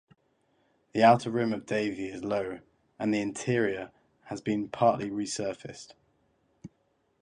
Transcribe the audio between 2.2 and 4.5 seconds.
low, and the interior has